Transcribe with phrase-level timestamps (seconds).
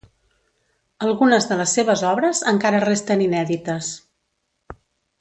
[1.07, 3.95] Algunes de les seves obres encara resten inèdites.